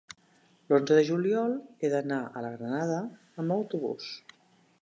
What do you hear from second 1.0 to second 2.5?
juliol he d'anar a